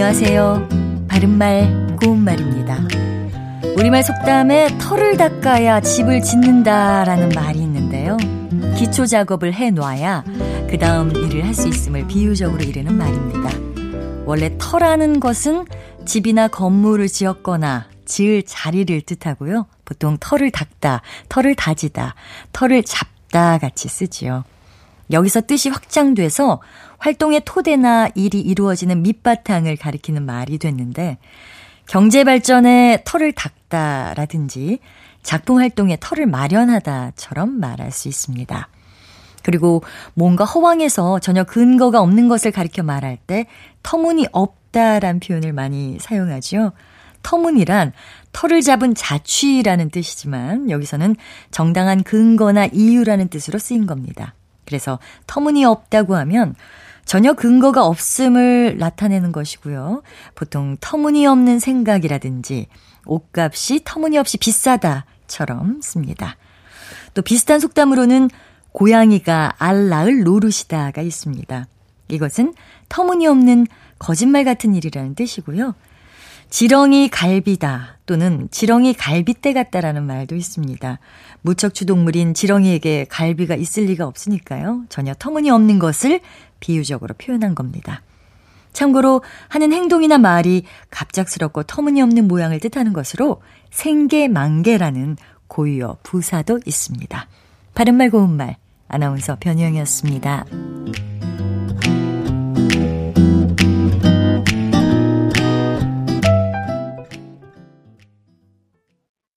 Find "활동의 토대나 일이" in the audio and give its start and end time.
26.98-28.40